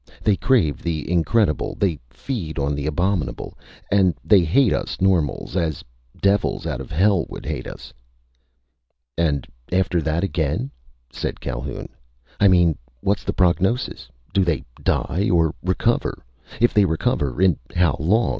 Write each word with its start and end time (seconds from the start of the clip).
"They 0.23 0.35
crave 0.35 0.81
the 0.81 1.07
incredible. 1.07 1.75
They 1.79 1.99
feed 2.09 2.57
on 2.57 2.73
the 2.73 2.87
abominable. 2.87 3.55
And 3.91 4.15
they 4.25 4.39
hate 4.43 4.73
us 4.73 4.99
normals 4.99 5.55
as 5.55 5.83
devils 6.19 6.65
out 6.65 6.81
of 6.81 6.89
hell 6.89 7.27
would 7.29 7.45
hate 7.45 7.67
us!" 7.67 7.93
"And 9.15 9.45
after 9.71 10.01
that 10.01 10.23
again?" 10.23 10.71
said 11.11 11.39
Calhoun. 11.39 11.87
"I 12.39 12.47
mean, 12.47 12.79
what's 13.01 13.23
the 13.23 13.31
prognosis? 13.33 14.09
Do 14.33 14.43
they 14.43 14.63
die 14.81 15.29
or 15.31 15.53
recover? 15.61 16.25
If 16.59 16.73
they 16.73 16.85
recover, 16.85 17.39
in 17.39 17.59
how 17.75 17.95
long? 17.99 18.29